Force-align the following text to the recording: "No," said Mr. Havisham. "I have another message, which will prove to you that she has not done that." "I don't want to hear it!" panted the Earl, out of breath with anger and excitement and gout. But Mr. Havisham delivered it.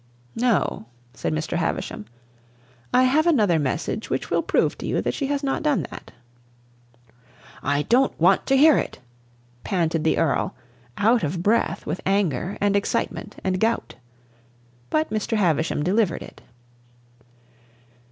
"No," 0.35 0.87
said 1.13 1.31
Mr. 1.31 1.57
Havisham. 1.57 2.07
"I 2.91 3.03
have 3.03 3.27
another 3.27 3.59
message, 3.59 4.09
which 4.09 4.31
will 4.31 4.41
prove 4.41 4.75
to 4.79 4.87
you 4.87 4.99
that 4.99 5.13
she 5.13 5.27
has 5.27 5.43
not 5.43 5.61
done 5.61 5.85
that." 5.91 6.11
"I 7.61 7.83
don't 7.83 8.19
want 8.19 8.47
to 8.47 8.57
hear 8.57 8.79
it!" 8.79 8.97
panted 9.63 10.03
the 10.03 10.17
Earl, 10.17 10.55
out 10.97 11.21
of 11.23 11.43
breath 11.43 11.85
with 11.85 12.01
anger 12.03 12.57
and 12.59 12.75
excitement 12.75 13.35
and 13.43 13.59
gout. 13.59 13.93
But 14.89 15.11
Mr. 15.11 15.37
Havisham 15.37 15.83
delivered 15.83 16.23
it. 16.23 16.41